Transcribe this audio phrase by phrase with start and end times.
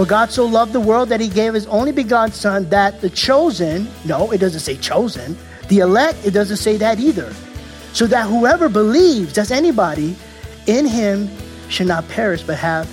[0.00, 3.10] For God so loved the world that he gave his only begotten Son, that the
[3.10, 5.36] chosen, no, it doesn't say chosen,
[5.68, 7.30] the elect, it doesn't say that either.
[7.92, 10.16] So that whoever believes, that's anybody,
[10.66, 11.28] in him
[11.68, 12.90] should not perish but have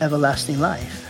[0.00, 1.00] everlasting life.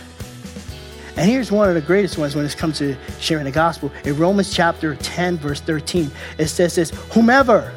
[1.15, 3.91] And here's one of the greatest ones when it comes to sharing the gospel.
[4.03, 7.71] In Romans chapter 10, verse 13, it says this Whomever,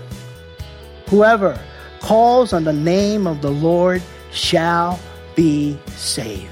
[1.10, 1.60] whoever
[2.00, 4.00] calls on the name of the Lord
[4.30, 4.98] shall
[5.37, 6.50] be saved.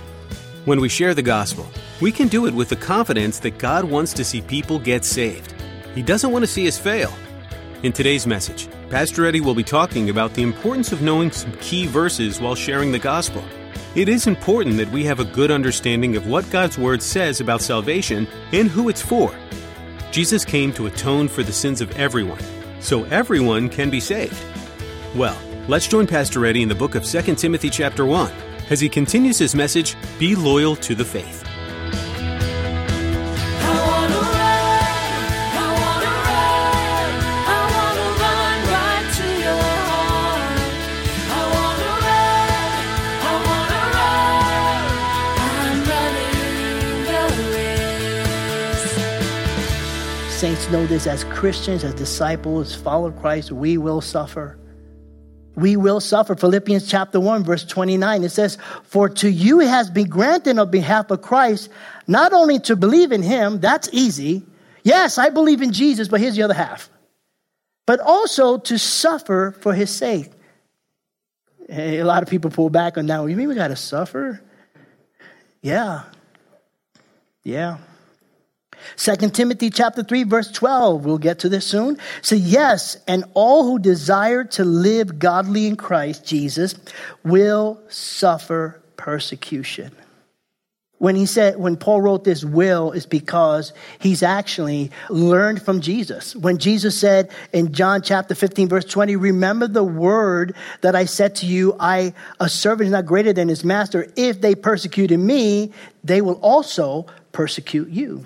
[0.67, 1.65] When we share the gospel,
[2.01, 5.55] we can do it with the confidence that God wants to see people get saved.
[5.95, 7.13] He doesn't want to see us fail.
[7.85, 11.87] In today's message, Pastor Eddie will be talking about the importance of knowing some key
[11.87, 13.45] verses while sharing the gospel.
[13.95, 17.63] It is important that we have a good understanding of what God's Word says about
[17.63, 19.33] salvation and who it's for.
[20.11, 22.43] Jesus came to atone for the sins of everyone,
[22.81, 24.37] so everyone can be saved.
[25.15, 25.39] Well,
[25.69, 28.33] let's join Pastor Eddie in the book of 2 Timothy chapter 1
[28.71, 31.43] as he continues his message Be Loyal to the Faith.
[50.31, 54.59] Saints know this as Christians, as disciples, follow Christ, we will suffer
[55.57, 56.37] we will suffer.
[56.37, 61.11] Philippians chapter 1, verse 29, it says, For to you has been granted on behalf
[61.11, 61.71] of Christ,
[62.07, 64.45] not only to believe in him, that's easy.
[64.85, 66.91] Yes, I believe in Jesus, but here's the other half.
[67.87, 70.31] But also to suffer for his sake.
[71.69, 73.25] A lot of people pull back on that.
[73.25, 74.41] You mean we got to suffer?
[75.63, 76.05] Yeah.
[77.43, 77.79] Yeah.
[78.97, 81.99] Second Timothy chapter 3 verse 12, we'll get to this soon.
[82.23, 86.75] So yes, and all who desire to live godly in Christ Jesus
[87.25, 89.93] will suffer persecution.
[90.99, 96.35] When he said, when Paul wrote this will, is because he's actually learned from Jesus.
[96.35, 101.35] When Jesus said in John chapter 15, verse 20, remember the word that I said
[101.37, 104.11] to you, I, a servant is not greater than his master.
[104.17, 105.71] If they persecuted me,
[106.03, 108.25] they will also persecute you.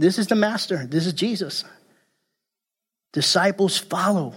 [0.00, 0.86] This is the master.
[0.86, 1.62] This is Jesus.
[3.12, 4.32] Disciples follow.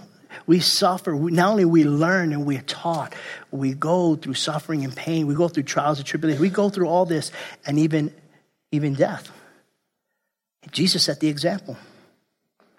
[0.46, 1.16] We suffer.
[1.16, 3.14] We, not only we learn and we're taught,
[3.50, 5.26] we go through suffering and pain.
[5.26, 6.42] We go through trials and tribulations.
[6.42, 7.32] We go through all this
[7.64, 8.12] and even,
[8.72, 9.30] even death.
[10.70, 11.78] Jesus set the example.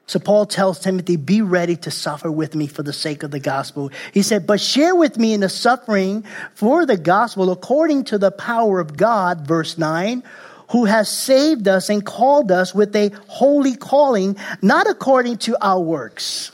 [0.05, 3.39] So Paul tells Timothy, be ready to suffer with me for the sake of the
[3.39, 3.89] gospel.
[4.13, 6.23] He said, but share with me in the suffering
[6.53, 10.21] for the gospel according to the power of God, verse 9
[10.69, 15.79] who has saved us and called us with a holy calling, not according to our
[15.79, 16.51] works.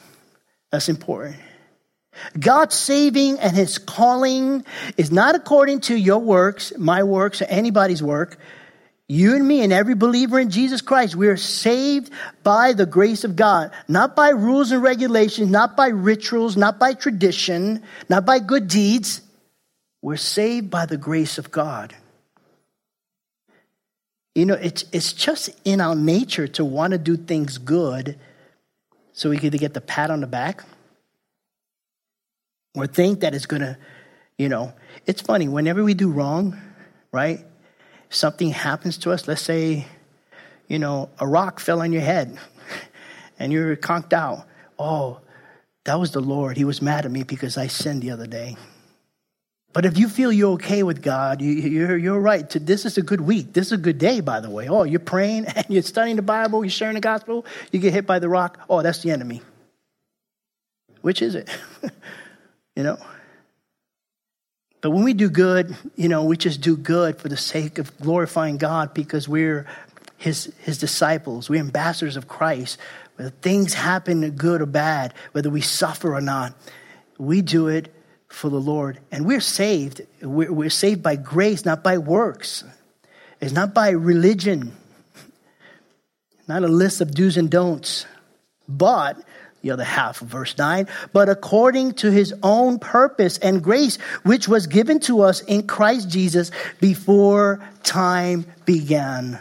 [0.71, 1.37] That's important.
[2.37, 4.65] God's saving and his calling
[4.97, 8.37] is not according to your works, my works, or anybody's work.
[9.07, 13.25] You and me and every believer in Jesus Christ, we are saved by the grace
[13.25, 18.39] of God, not by rules and regulations, not by rituals, not by tradition, not by
[18.39, 19.21] good deeds.
[20.01, 21.93] We're saved by the grace of God.
[24.35, 28.17] You know, it's, it's just in our nature to want to do things good
[29.13, 30.63] so we can get the pat on the back
[32.75, 33.77] or think that it's going to,
[34.37, 34.73] you know,
[35.05, 35.47] it's funny.
[35.47, 36.57] Whenever we do wrong,
[37.11, 37.45] right?
[38.09, 39.27] Something happens to us.
[39.27, 39.85] Let's say,
[40.67, 42.37] you know, a rock fell on your head
[43.39, 44.47] and you're conked out.
[44.79, 45.19] Oh,
[45.83, 46.57] that was the Lord.
[46.57, 48.55] He was mad at me because I sinned the other day.
[49.73, 52.49] But if you feel you're okay with God, you, are you're right.
[52.49, 53.53] This is a good week.
[53.53, 54.67] This is a good day, by the way.
[54.67, 58.05] Oh, you're praying and you're studying the Bible, you're sharing the gospel, you get hit
[58.05, 58.59] by the rock.
[58.69, 59.41] Oh, that's the enemy.
[61.01, 61.49] Which is it?
[62.75, 62.97] you know?
[64.81, 67.95] But when we do good, you know, we just do good for the sake of
[67.99, 69.67] glorifying God because we're
[70.17, 71.49] his, his disciples.
[71.49, 72.79] We're ambassadors of Christ.
[73.15, 76.55] Whether things happen good or bad, whether we suffer or not,
[77.17, 77.93] we do it
[78.31, 78.99] for the Lord.
[79.11, 80.01] And we're saved.
[80.21, 82.63] We're, we're saved by grace, not by works.
[83.39, 84.71] It's not by religion,
[86.47, 88.05] not a list of do's and don'ts,
[88.69, 89.17] but
[89.61, 94.47] the other half of verse 9, but according to his own purpose and grace, which
[94.47, 99.39] was given to us in Christ Jesus before time began.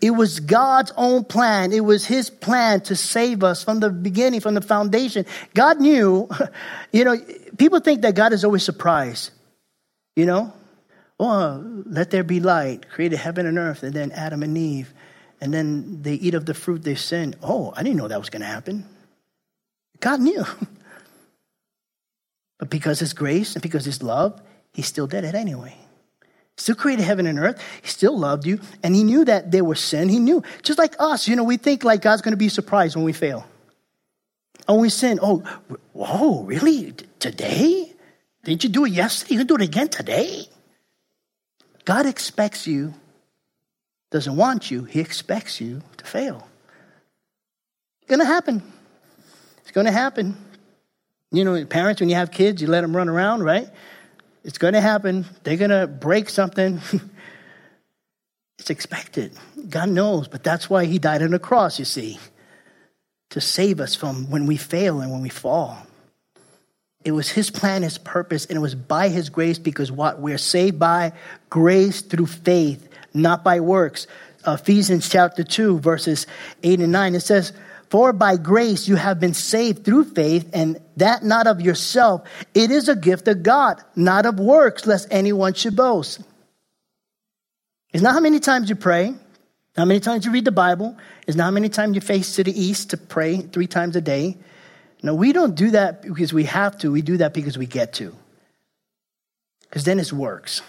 [0.00, 1.72] It was God's own plan.
[1.72, 5.26] It was his plan to save us from the beginning, from the foundation.
[5.54, 6.28] God knew,
[6.92, 7.16] you know,
[7.58, 9.30] people think that God is always surprised.
[10.16, 10.52] You know,
[11.18, 14.92] oh, let there be light, created heaven and earth, and then Adam and Eve
[15.40, 17.34] and then they eat of the fruit they sin.
[17.42, 18.86] Oh, I didn't know that was going to happen.
[20.00, 20.44] God knew.
[22.58, 24.40] but because His grace and because His love,
[24.72, 25.76] He still did it anyway.
[26.60, 27.58] Still created heaven and earth.
[27.80, 28.60] He still loved you.
[28.82, 30.10] And He knew that there was sin.
[30.10, 30.42] He knew.
[30.62, 33.14] Just like us, you know, we think like God's going to be surprised when we
[33.14, 33.46] fail.
[34.66, 35.38] When we sin, oh,
[35.94, 36.92] whoa, really?
[37.18, 37.90] Today?
[38.44, 39.32] Didn't you do it yesterday?
[39.32, 40.44] You can do it again today?
[41.86, 42.92] God expects you
[44.10, 46.46] doesn't want you, he expects you to fail.
[48.02, 48.62] It's going to happen.
[49.62, 50.36] It's going to happen.
[51.32, 53.68] You know, parents, when you have kids, you let them run around, right?
[54.44, 55.26] It's going to happen.
[55.42, 56.80] They're going to break something.
[58.58, 59.32] it's expected.
[59.68, 62.18] God knows, but that's why he died on the cross, you see,
[63.30, 65.78] to save us from when we fail and when we fall.
[67.04, 70.20] It was his plan, his purpose, and it was by his grace because what?
[70.20, 71.12] We're saved by
[71.48, 74.06] grace through faith not by works.
[74.46, 76.26] Ephesians chapter 2, verses
[76.62, 77.52] 8 and 9, it says,
[77.90, 82.22] For by grace you have been saved through faith, and that not of yourself.
[82.54, 86.20] It is a gift of God, not of works, lest anyone should boast.
[87.92, 89.12] It's not how many times you pray,
[89.76, 90.96] how many times you read the Bible,
[91.26, 94.00] it's not how many times you face to the east to pray three times a
[94.00, 94.38] day.
[95.02, 96.92] No, we don't do that because we have to.
[96.92, 98.14] We do that because we get to.
[99.62, 100.62] Because then it works.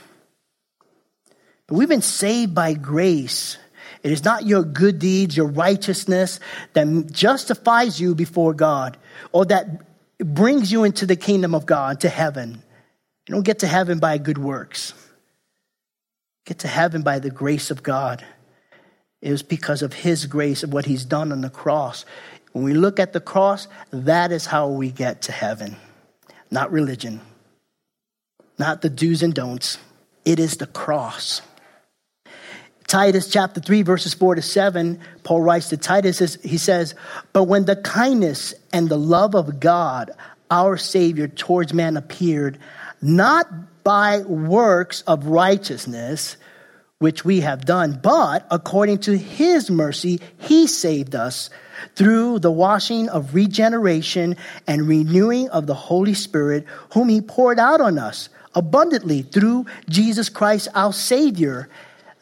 [1.67, 3.57] But we've been saved by grace.
[4.03, 6.39] It is not your good deeds, your righteousness
[6.73, 8.97] that justifies you before God
[9.31, 9.67] or that
[10.17, 12.63] brings you into the kingdom of God, to heaven.
[13.27, 14.93] You don't get to heaven by good works.
[16.45, 18.25] Get to heaven by the grace of God.
[19.21, 22.05] It was because of His grace of what He's done on the cross.
[22.51, 25.75] When we look at the cross, that is how we get to heaven.
[26.49, 27.21] Not religion,
[28.57, 29.77] not the do's and don'ts.
[30.25, 31.41] It is the cross.
[32.91, 36.93] Titus chapter 3, verses 4 to 7, Paul writes to Titus, he says,
[37.31, 40.11] But when the kindness and the love of God,
[40.49, 42.59] our Savior, towards man appeared,
[43.01, 43.47] not
[43.85, 46.35] by works of righteousness,
[46.99, 51.49] which we have done, but according to his mercy, he saved us
[51.95, 54.35] through the washing of regeneration
[54.67, 60.27] and renewing of the Holy Spirit, whom he poured out on us abundantly through Jesus
[60.27, 61.69] Christ, our Savior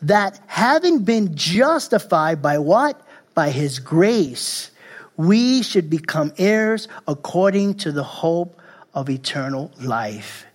[0.01, 3.01] that having been justified by what?
[3.33, 4.71] By his grace,
[5.17, 8.59] we should become heirs according to the hope
[8.93, 10.45] of eternal life.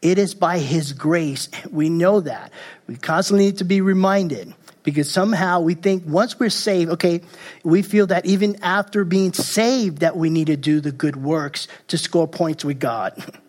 [0.00, 1.48] It is by his grace.
[1.70, 2.52] We know that.
[2.86, 4.52] We constantly need to be reminded
[4.82, 7.20] because somehow we think once we're saved, okay,
[7.62, 11.68] we feel that even after being saved that we need to do the good works
[11.88, 13.22] to score points with God.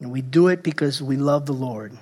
[0.00, 1.96] And we do it because we love the Lord.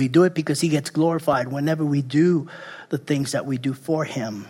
[0.00, 2.48] We do it because He gets glorified whenever we do
[2.88, 4.48] the things that we do for Him.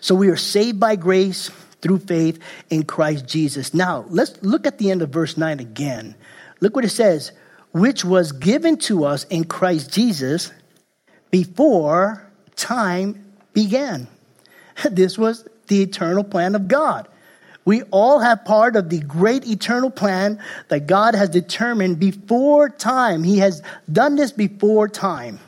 [0.00, 1.50] So we are saved by grace
[1.82, 2.38] through faith
[2.70, 3.74] in Christ Jesus.
[3.74, 6.14] Now, let's look at the end of verse 9 again.
[6.60, 7.32] Look what it says,
[7.72, 10.50] which was given to us in Christ Jesus
[11.30, 12.26] before
[12.56, 14.08] time began.
[14.90, 17.08] This was the eternal plan of God.
[17.66, 23.24] We all have part of the great eternal plan that God has determined before time.
[23.24, 23.60] He has
[23.92, 25.40] done this before time.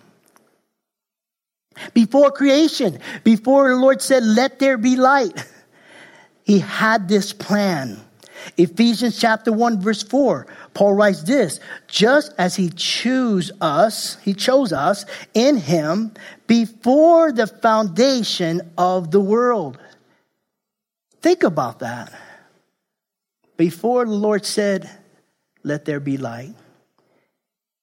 [1.94, 5.46] Before creation, before the Lord said, Let there be light,
[6.42, 8.00] He had this plan.
[8.56, 14.72] Ephesians chapter 1, verse 4, Paul writes this just as He chose us, He chose
[14.72, 16.12] us in Him
[16.48, 19.78] before the foundation of the world.
[21.28, 22.10] Think about that.
[23.58, 24.88] Before the Lord said,
[25.62, 26.54] Let there be light,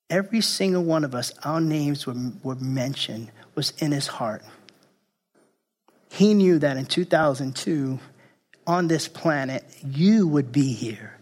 [0.09, 4.41] every single one of us, our names were, were mentioned, was in his heart.
[6.09, 7.99] He knew that in 2002,
[8.65, 11.15] on this planet, you would be here.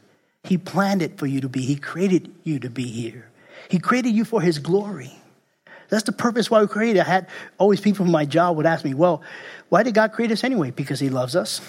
[0.46, 1.64] He planned it for you to be.
[1.64, 3.28] He created you to be here.
[3.68, 5.12] He created you for his glory.
[5.90, 7.02] That's the purpose why we created.
[7.02, 7.28] I had
[7.58, 9.22] always people from my job would ask me, well,
[9.68, 10.72] why did God create us anyway?
[10.72, 11.60] Because he loves us.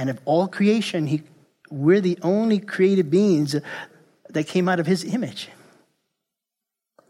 [0.00, 1.22] And of all creation, he,
[1.70, 3.54] we're the only created beings
[4.30, 5.50] that came out of his image.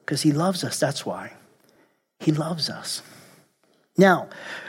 [0.00, 1.34] Because he loves us, that's why.
[2.18, 3.02] He loves us.
[3.96, 4.28] Now,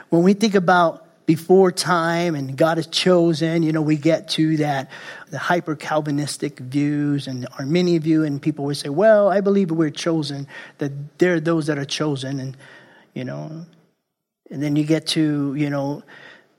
[0.09, 4.57] when we think about before time and God is chosen, you know, we get to
[4.57, 4.91] that,
[5.31, 9.89] the hyper Calvinistic views and Arminian view, and people would say, well, I believe we're
[9.89, 10.45] chosen,
[10.77, 12.55] that there are those that are chosen, and,
[13.15, 13.65] you know,
[14.51, 16.03] and then you get to, you know,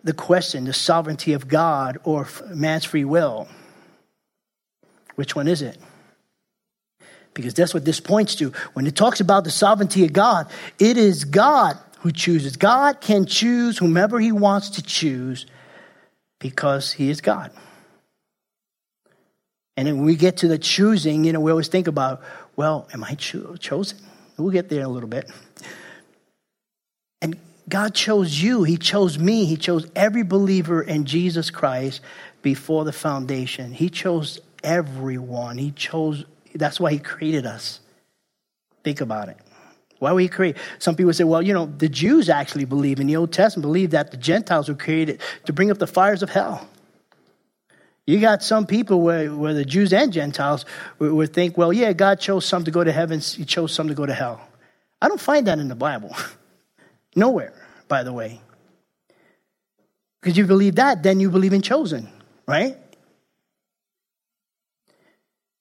[0.04, 3.48] the question, the sovereignty of God or man's free will.
[5.14, 5.78] Which one is it?
[7.34, 8.52] Because that's what this points to.
[8.74, 12.56] When it talks about the sovereignty of God, it is God who chooses.
[12.56, 15.46] God can choose whomever he wants to choose
[16.40, 17.52] because he is God.
[19.76, 22.22] And then we get to the choosing, you know, we always think about,
[22.56, 23.98] well, am I cho- chosen?
[24.36, 25.30] We'll get there in a little bit.
[27.22, 27.38] And
[27.72, 28.64] God chose you.
[28.64, 29.46] He chose me.
[29.46, 32.02] He chose every believer in Jesus Christ
[32.42, 33.72] before the foundation.
[33.72, 35.56] He chose everyone.
[35.56, 37.80] He chose, that's why He created us.
[38.84, 39.38] Think about it.
[40.00, 40.58] Why would he create?
[40.80, 43.92] Some people say, well, you know, the Jews actually believe in the Old Testament, believe
[43.92, 46.68] that the Gentiles were created to bring up the fires of hell.
[48.06, 50.66] You got some people where, where the Jews and Gentiles
[50.98, 53.88] would, would think, well, yeah, God chose some to go to heaven, he chose some
[53.88, 54.46] to go to hell.
[55.00, 56.14] I don't find that in the Bible.
[57.16, 57.61] Nowhere,
[57.92, 58.40] by the way.
[60.18, 62.08] Because you believe that, then you believe in chosen,
[62.48, 62.78] right?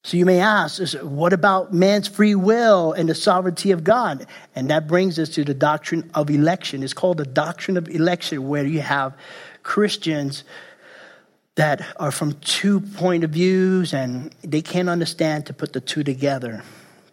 [0.06, 4.28] So you may ask, what about man's free will and the sovereignty of God?
[4.56, 6.84] And that brings us to the doctrine of election.
[6.84, 9.14] It's called the doctrine of election, where you have
[9.64, 10.46] Christians
[11.56, 16.06] that are from two point of views and they can't understand to put the two
[16.06, 16.64] together.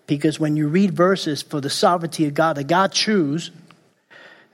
[0.06, 3.50] Because when you read verses for the sovereignty of God, that God choose,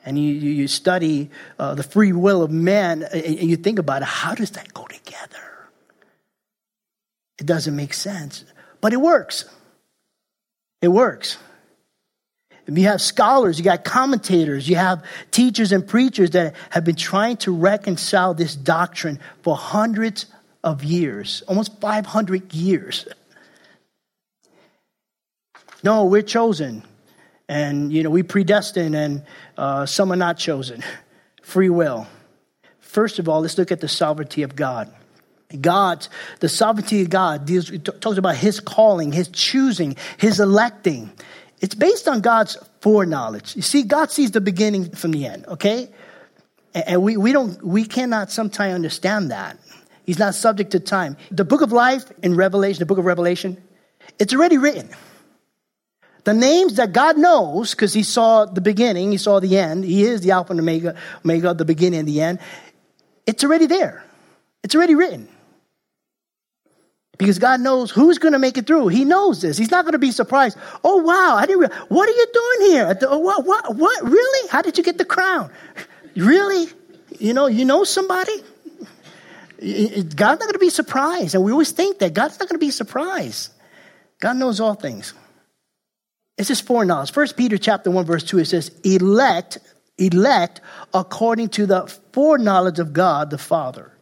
[0.05, 4.09] and you, you study uh, the free will of man, and you think about it,
[4.09, 5.69] how does that go together?
[7.39, 8.45] It doesn't make sense,
[8.81, 9.45] but it works.
[10.83, 11.39] It works.
[12.67, 17.37] You have scholars, you got commentators, you have teachers and preachers that have been trying
[17.39, 20.27] to reconcile this doctrine for hundreds
[20.63, 23.07] of years, almost 500 years.
[25.83, 26.83] No, we're chosen.
[27.47, 29.23] And, you know, we predestined and
[29.57, 30.83] uh, some are not chosen.
[31.43, 32.07] Free will.
[32.81, 34.93] First of all, let's look at the sovereignty of God.
[35.61, 36.07] God,
[36.41, 37.71] the sovereignty of God deals,
[38.01, 41.13] talks about his calling, his choosing, his electing.
[41.61, 43.57] It's based on God's foreknowledge.
[43.57, 45.91] You see, God sees the beginning from the end, okay?
[46.75, 49.59] And we, we don't, we cannot sometimes understand that.
[50.07, 51.17] He's not subject to time.
[51.31, 53.63] The book of life in Revelation, the book of Revelation,
[54.19, 54.91] it's already written.
[56.25, 60.05] The names that God knows, because he saw the beginning, he saw the end, he
[60.05, 62.39] is the Alpha and Omega, Omega, the beginning and the end.
[63.27, 64.03] It's already there.
[64.63, 65.29] It's already written.
[67.19, 68.89] Because God knows who's going to make it through.
[68.89, 69.57] He knows this.
[69.57, 70.59] He's not going to be surprised.
[70.83, 71.37] Oh, wow.
[71.37, 71.73] I didn't.
[71.89, 72.95] What are you doing here?
[72.95, 74.03] The, oh, what, what, what?
[74.03, 74.49] Really?
[74.49, 75.51] How did you get the crown?
[76.17, 76.69] Really?
[77.19, 78.41] You know, you know somebody?
[79.59, 81.35] God's not going to be surprised.
[81.35, 83.53] And we always think that God's not going to be surprised.
[84.21, 85.13] God knows all things.
[86.37, 87.13] It's just foreknowledge.
[87.13, 89.59] First Peter chapter 1, verse 2, it says, elect,
[89.99, 90.61] elect
[90.93, 93.93] according to the foreknowledge of God the Father.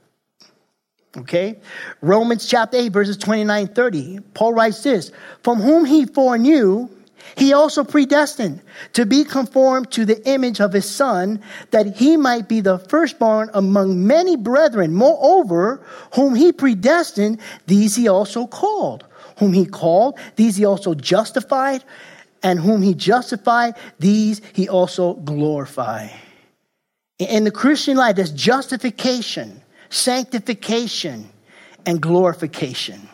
[1.17, 1.61] Okay?
[2.01, 4.21] Romans chapter 8, verses 29 30.
[4.35, 5.13] Paul writes this
[5.43, 6.89] From whom he foreknew,
[7.37, 8.63] he also predestined
[8.95, 13.51] to be conformed to the image of his son, that he might be the firstborn
[13.55, 14.95] among many brethren.
[14.95, 15.85] Moreover,
[16.15, 19.05] whom he predestined, these he also called.
[19.39, 21.85] Whom he called, these he also justified.
[22.43, 26.11] And whom he justified, these he also glorified.
[27.19, 31.29] In the Christian life, there's justification sanctification,
[31.85, 33.09] and glorification.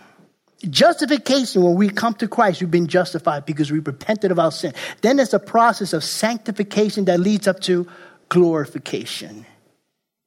[0.70, 4.72] Justification, when we come to Christ, we've been justified because we repented of our sin.
[5.02, 7.88] Then there's a process of sanctification that leads up to
[8.28, 9.44] glorification.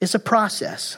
[0.02, 0.98] It's a process.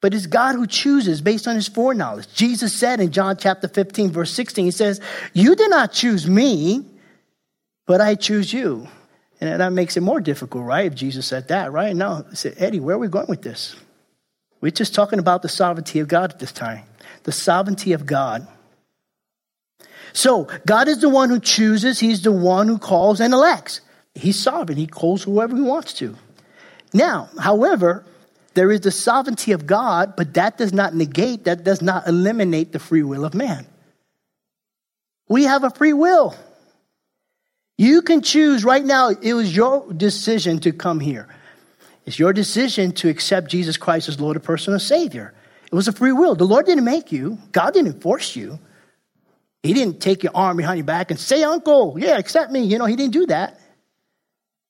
[0.00, 2.32] But it's God who chooses based on his foreknowledge.
[2.32, 5.00] Jesus said in John chapter 15, verse 16, he says,
[5.32, 6.84] You did not choose me,
[7.86, 8.86] but I choose you.
[9.40, 10.86] And that makes it more difficult, right?
[10.86, 11.94] If Jesus said that, right?
[11.94, 13.76] No, I said, Eddie, where are we going with this?
[14.60, 16.84] We're just talking about the sovereignty of God at this time.
[17.22, 18.46] The sovereignty of God.
[20.12, 23.80] So, God is the one who chooses, He's the one who calls and elects.
[24.14, 26.16] He's sovereign, He calls whoever He wants to.
[26.92, 28.04] Now, however,
[28.58, 32.72] there is the sovereignty of God, but that does not negate, that does not eliminate
[32.72, 33.64] the free will of man.
[35.28, 36.34] We have a free will.
[37.76, 41.28] You can choose right now, it was your decision to come here.
[42.04, 45.34] It's your decision to accept Jesus Christ as Lord and personal Savior.
[45.70, 46.34] It was a free will.
[46.34, 48.58] The Lord didn't make you, God didn't force you.
[49.62, 52.64] He didn't take your arm behind your back and say, Uncle, yeah, accept me.
[52.64, 53.60] You know, He didn't do that.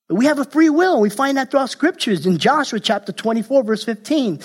[0.09, 1.01] We have a free will.
[1.01, 4.41] We find that throughout scriptures in Joshua chapter 24, verse 15.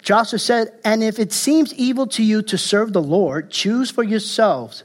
[0.00, 4.02] Joshua said, And if it seems evil to you to serve the Lord, choose for
[4.02, 4.84] yourselves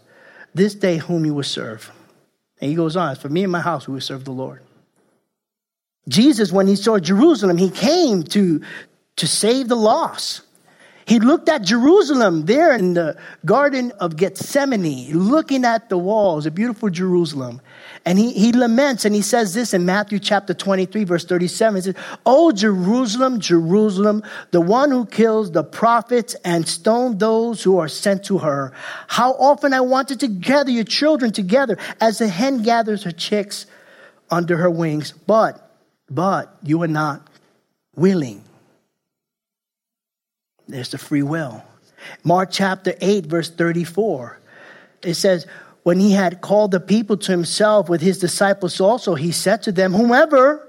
[0.54, 1.92] this day whom you will serve.
[2.60, 4.62] And he goes on, For me and my house, we will serve the Lord.
[6.08, 8.62] Jesus, when he saw Jerusalem, he came to,
[9.18, 10.42] to save the lost.
[11.08, 16.52] He looked at Jerusalem there in the Garden of Gethsemane, looking at the walls, a
[16.52, 17.62] beautiful Jerusalem.
[18.04, 21.76] And he, he laments and he says this in Matthew chapter 23, verse 37.
[21.76, 21.96] He says,
[22.26, 24.22] Oh, Jerusalem, Jerusalem,
[24.52, 28.74] the one who kills the prophets and stone those who are sent to her.
[29.08, 33.66] How often I wanted to gather your children together as a hen gathers her chicks
[34.30, 35.72] under her wings, but,
[36.10, 37.26] but you are not
[37.96, 38.44] willing.
[40.68, 41.64] There's the free will.
[42.24, 44.40] Mark chapter 8, verse 34.
[45.04, 45.48] It says,
[45.84, 49.72] When he had called the people to himself with his disciples also, he said to
[49.72, 50.68] them, Whomever,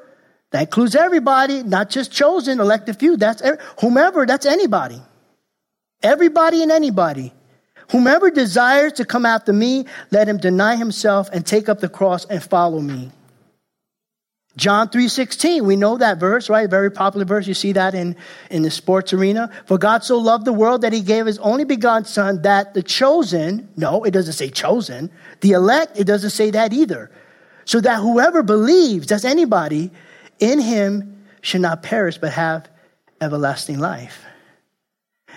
[0.51, 3.43] that includes everybody, not just chosen, elected few, that's
[3.81, 5.01] whomever, that's anybody.
[6.03, 7.33] Everybody and anybody.
[7.91, 12.25] Whomever desires to come after me, let him deny himself and take up the cross
[12.27, 13.11] and follow me.
[14.59, 16.69] John 3:16, we know that verse, right?
[16.69, 17.47] Very popular verse.
[17.47, 18.17] You see that in,
[18.51, 19.53] in the sports arena.
[19.67, 22.83] For God so loved the world that he gave his only begotten son that the
[22.83, 25.13] chosen, no, it doesn't say chosen.
[25.43, 27.09] The elect, it doesn't say that either.
[27.67, 29.93] So that whoever believes, that's anybody,
[30.41, 32.69] in him should not perish but have
[33.21, 34.25] everlasting life.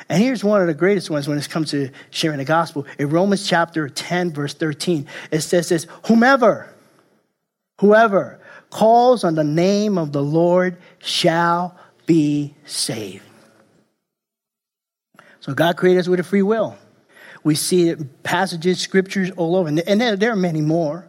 [0.09, 2.87] And here's one of the greatest ones when it comes to sharing the gospel.
[2.97, 6.73] In Romans chapter 10, verse 13, it says this, whomever,
[7.79, 8.40] whoever
[8.71, 13.23] calls on the name of the Lord shall be saved.
[15.41, 16.77] So God created us with a free will.
[17.43, 21.07] We see it passages, scriptures all over, and there, are many more.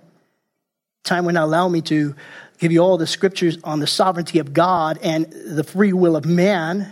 [1.04, 2.14] Time will not allow me to
[2.58, 6.24] give you all the scriptures on the sovereignty of God and the free will of
[6.24, 6.90] man.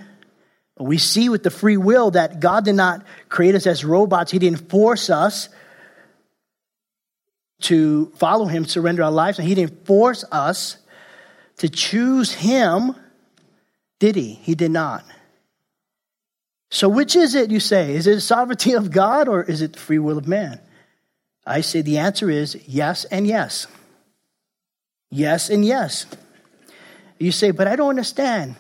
[0.77, 4.31] But we see with the free will that God did not create us as robots.
[4.31, 5.49] He didn't force us
[7.61, 10.77] to follow him, surrender our lives, and he didn't force us
[11.59, 12.95] to choose him,
[13.99, 14.35] did he?
[14.35, 15.05] He did not.
[16.71, 17.95] So, which is it, you say?
[17.95, 20.61] Is it the sovereignty of God or is it the free will of man?
[21.47, 23.67] I say the answer is yes and yes.
[25.11, 26.07] Yes and yes.
[27.19, 28.57] You say, but I don't understand.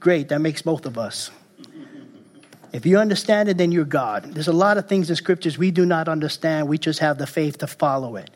[0.00, 1.30] Great, that makes both of us.
[2.72, 4.24] If you understand it, then you're God.
[4.24, 6.68] There's a lot of things in scriptures we do not understand.
[6.68, 8.30] We just have the faith to follow it.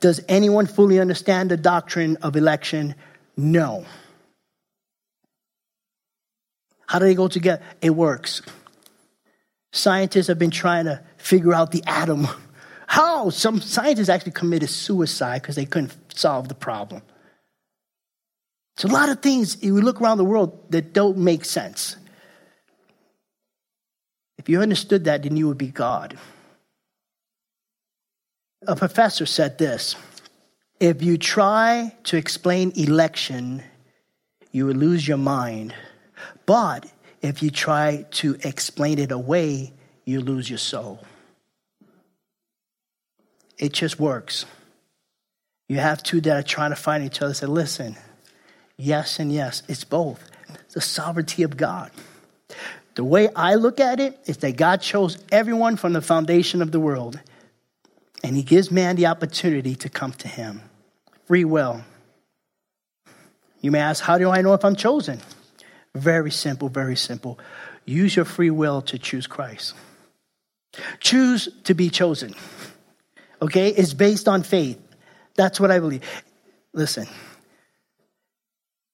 [0.00, 2.94] Does anyone fully understand the doctrine of election?
[3.36, 3.84] No.
[6.86, 7.62] How do they go together?
[7.82, 8.42] It works.
[9.72, 12.26] Scientists have been trying to figure out the atom.
[12.86, 13.28] How?
[13.28, 17.02] Some scientists actually committed suicide because they couldn't solve the problem.
[18.74, 21.96] It's a lot of things, if we look around the world, that don't make sense.
[24.38, 26.16] If you understood that, then you would be God.
[28.66, 29.96] A professor said this
[30.80, 33.62] If you try to explain election,
[34.50, 35.74] you will lose your mind.
[36.46, 36.90] But
[37.22, 39.72] if you try to explain it away,
[40.04, 41.04] you lose your soul.
[43.58, 44.46] It just works.
[45.68, 47.34] You have two that are trying to find each other.
[47.34, 47.96] Say, listen,
[48.76, 49.62] yes and yes.
[49.68, 50.30] It's both.
[50.64, 51.90] It's the sovereignty of God.
[52.94, 56.72] The way I look at it is that God chose everyone from the foundation of
[56.72, 57.20] the world.
[58.22, 60.62] And he gives man the opportunity to come to him.
[61.26, 61.82] Free will.
[63.60, 65.20] You may ask, how do I know if I'm chosen?
[65.94, 67.38] Very simple, very simple.
[67.84, 69.74] Use your free will to choose Christ.
[71.00, 72.34] Choose to be chosen.
[73.40, 73.68] Okay?
[73.70, 74.80] It's based on faith.
[75.34, 76.02] That's what I believe.
[76.72, 77.06] Listen,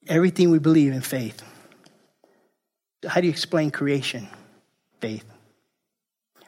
[0.06, 1.42] everything we believe in faith.
[3.06, 4.28] How do you explain creation?
[5.00, 5.24] Faith.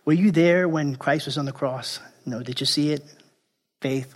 [0.04, 2.00] Were you there when Christ was on the cross?
[2.26, 2.42] No.
[2.42, 3.02] Did you see it?
[3.80, 4.14] Faith.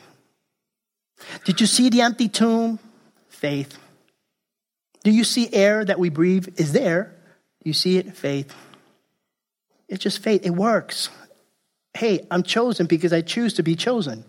[1.45, 2.79] Did you see the empty tomb?
[3.29, 3.79] Faith.
[5.03, 7.15] Do you see air that we breathe is there?
[7.65, 8.17] You see it?
[8.17, 8.55] Faith.
[9.89, 10.45] It's just faith.
[10.45, 11.09] It works.
[11.95, 14.25] Hey, I'm chosen because I choose to be chosen.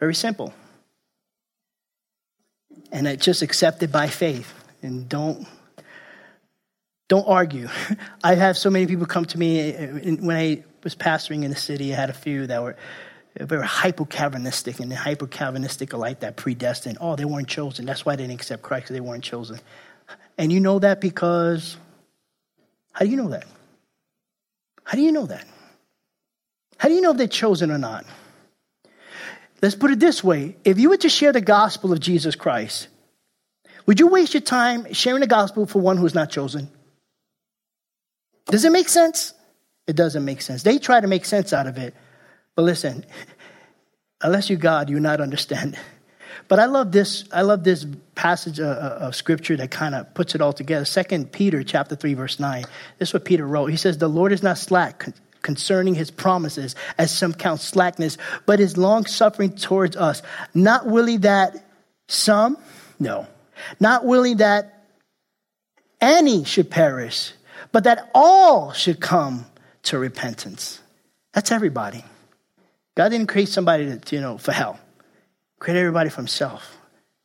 [0.00, 0.52] Very simple.
[2.90, 4.52] And I just accept it by faith.
[4.82, 5.46] And don't
[7.08, 7.68] don't argue.
[8.24, 9.86] I have so many people come to me uh,
[10.20, 11.92] when I was pastoring in the city.
[11.92, 12.76] I had a few that were
[13.36, 16.98] very hyper-Calvinistic, and the hyper-Calvinistic are like that, predestined.
[17.00, 17.84] Oh, they weren't chosen.
[17.84, 19.60] That's why they didn't accept Christ, they weren't chosen.
[20.38, 21.76] And you know that because,
[22.92, 23.46] how do you know that?
[24.84, 25.46] How do you know that?
[26.76, 28.04] How do you know if they're chosen or not?
[29.62, 32.88] Let's put it this way if you were to share the gospel of Jesus Christ,
[33.86, 36.70] Would you waste your time sharing the gospel for one who's not chosen?
[38.46, 39.34] Does it make sense?
[39.86, 40.62] It doesn't make sense.
[40.62, 41.94] They try to make sense out of it.
[42.56, 43.04] But listen,
[44.20, 45.76] unless you're God, you not understand.
[46.46, 47.24] But I love this.
[47.32, 50.84] I love this passage of, of scripture that kind of puts it all together.
[50.84, 52.64] Second Peter chapter three verse nine.
[52.98, 53.66] This is what Peter wrote.
[53.66, 55.06] He says, "The Lord is not slack
[55.42, 60.22] concerning His promises, as some count slackness, but is long suffering towards us,
[60.54, 61.64] not willing that
[62.08, 62.58] some,
[62.98, 63.26] no,
[63.80, 64.84] not willing that
[66.00, 67.32] any should perish,
[67.72, 69.46] but that all should come
[69.84, 70.80] to repentance."
[71.32, 72.04] That's everybody.
[72.96, 74.78] God didn't create somebody to, you know, for hell.
[75.58, 76.78] Create everybody for himself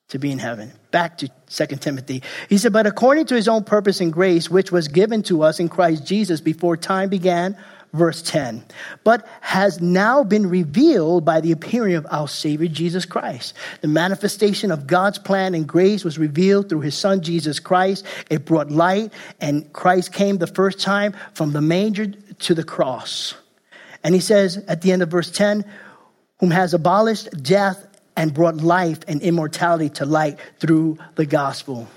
[0.10, 0.72] to be in heaven.
[0.92, 2.24] Back to 2 Timothy.
[2.48, 5.60] He said, But according to his own purpose and grace, which was given to us
[5.60, 7.56] in Christ Jesus before time began,
[7.94, 8.64] verse 10,
[9.04, 13.56] but has now been revealed by the appearing of our Savior Jesus Christ.
[13.82, 18.06] The manifestation of God's plan and grace was revealed through his Son Jesus Christ.
[18.30, 23.34] It brought light, and Christ came the first time from the manger to the cross.
[24.04, 25.66] And he says at the end of verse 10,
[26.40, 27.86] whom has abolished death
[28.16, 31.88] and brought life and immortality to light through the gospel.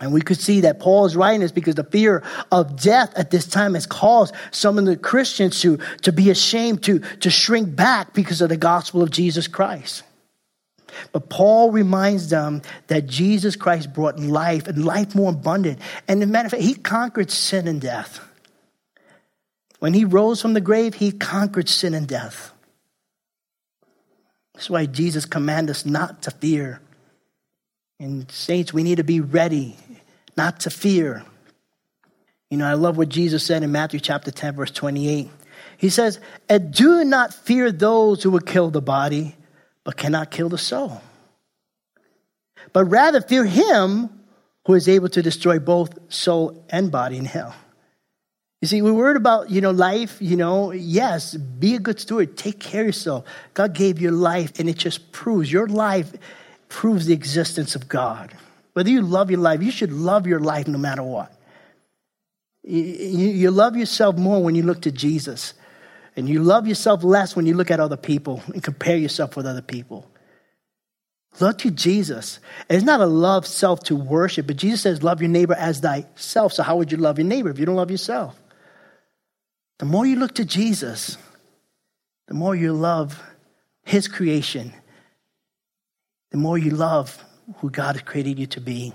[0.00, 3.30] And we could see that Paul is writing this because the fear of death at
[3.30, 7.74] this time has caused some of the Christians to, to be ashamed, to, to shrink
[7.74, 10.02] back because of the gospel of Jesus Christ.
[11.12, 15.80] But Paul reminds them that Jesus Christ brought life and life more abundant.
[16.08, 18.20] And as a matter of fact, he conquered sin and death.
[19.78, 22.52] When he rose from the grave, he conquered sin and death.
[24.54, 26.80] That's why Jesus commanded us not to fear.
[27.98, 29.76] And saints, we need to be ready,
[30.36, 31.24] not to fear.
[32.50, 35.28] You know, I love what Jesus said in Matthew chapter 10, verse 28.
[35.76, 39.34] He says, And do not fear those who will kill the body,
[39.82, 41.02] but cannot kill the soul.
[42.72, 44.08] But rather fear him
[44.66, 47.54] who is able to destroy both soul and body in hell.
[48.64, 52.34] You see, we're worried about, you know, life, you know, yes, be a good steward,
[52.38, 53.26] take care of yourself.
[53.52, 56.10] God gave you life, and it just proves, your life
[56.70, 58.34] proves the existence of God.
[58.72, 61.30] Whether you love your life, you should love your life no matter what.
[62.62, 65.52] You, you love yourself more when you look to Jesus,
[66.16, 69.44] and you love yourself less when you look at other people and compare yourself with
[69.44, 70.10] other people.
[71.38, 72.38] Look to Jesus.
[72.70, 76.54] It's not a love self to worship, but Jesus says, Love your neighbor as thyself.
[76.54, 78.40] So, how would you love your neighbor if you don't love yourself?
[79.78, 81.18] The more you look to Jesus,
[82.28, 83.22] the more you love
[83.82, 84.72] His creation,
[86.30, 87.22] the more you love
[87.56, 88.92] who God has created you to be.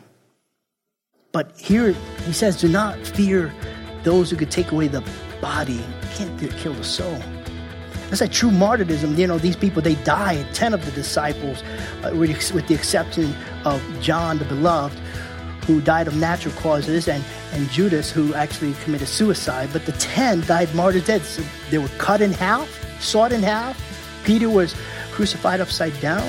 [1.31, 1.93] But here
[2.25, 3.53] he says, do not fear
[4.03, 5.03] those who could take away the
[5.39, 5.73] body.
[5.73, 7.19] You can't kill the soul.
[8.09, 9.15] That's a true martyrdom.
[9.15, 10.53] You know, these people, they died.
[10.55, 11.61] Ten of the disciples,
[12.03, 14.99] uh, with the exception of John the Beloved,
[15.69, 19.69] who died of natural causes, and, and Judas, who actually committed suicide.
[19.71, 21.29] But the 10 died martyr deaths.
[21.29, 22.67] So they were cut in half,
[22.99, 23.79] sawed in half.
[24.23, 24.73] Peter was
[25.11, 26.27] crucified upside down.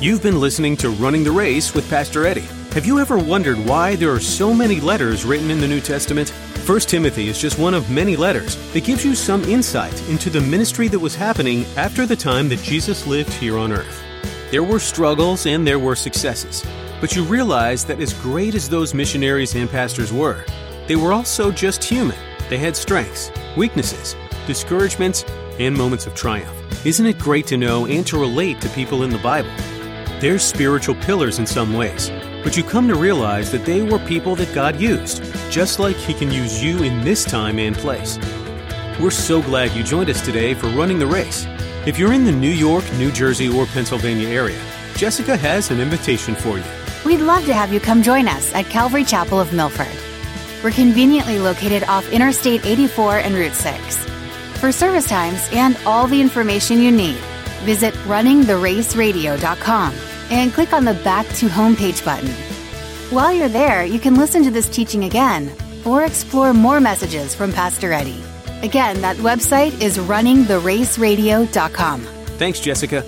[0.00, 2.48] You've been listening to Running the Race with Pastor Eddie.
[2.74, 6.32] Have you ever wondered why there are so many letters written in the New Testament?
[6.70, 10.40] 1 Timothy is just one of many letters that gives you some insight into the
[10.40, 14.00] ministry that was happening after the time that Jesus lived here on earth.
[14.52, 16.64] There were struggles and there were successes,
[17.00, 20.44] but you realize that as great as those missionaries and pastors were,
[20.86, 22.16] they were also just human.
[22.48, 24.14] They had strengths, weaknesses,
[24.46, 25.24] discouragements,
[25.58, 26.86] and moments of triumph.
[26.86, 29.50] Isn't it great to know and to relate to people in the Bible?
[30.20, 34.34] They're spiritual pillars in some ways but you come to realize that they were people
[34.36, 38.18] that God used, just like He can use you in this time and place.
[39.00, 41.46] We're so glad you joined us today for Running the Race.
[41.86, 44.60] If you're in the New York, New Jersey, or Pennsylvania area,
[44.94, 46.64] Jessica has an invitation for you.
[47.04, 49.88] We'd love to have you come join us at Calvary Chapel of Milford.
[50.62, 54.04] We're conveniently located off Interstate 84 and Route 6.
[54.60, 57.16] For service times and all the information you need,
[57.64, 62.30] visit runningtheraceradio.com and click on the Back to Homepage button.
[63.10, 65.52] While you're there, you can listen to this teaching again
[65.84, 68.22] or explore more messages from Pastor Eddie.
[68.62, 72.00] Again, that website is runningtheraceradio.com.
[72.00, 73.04] Thanks, Jessica.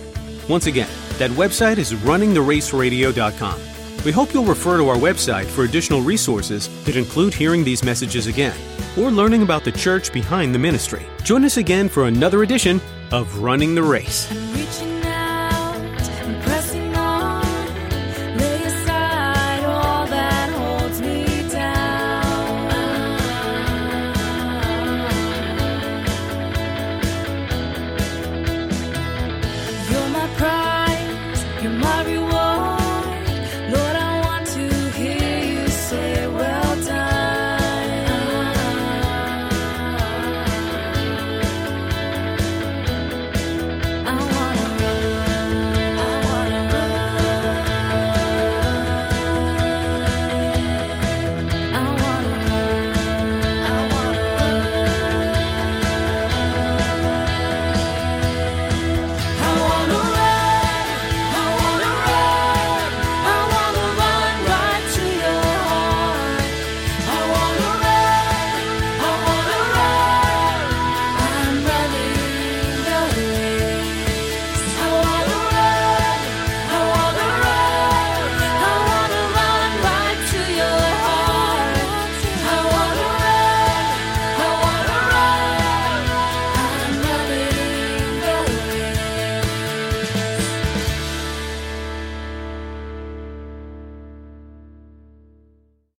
[0.48, 3.61] Once again, that website is runningtheraceradio.com.
[4.04, 8.26] We hope you'll refer to our website for additional resources that include hearing these messages
[8.26, 8.56] again
[8.98, 11.06] or learning about the church behind the ministry.
[11.22, 12.80] Join us again for another edition
[13.12, 14.28] of Running the Race.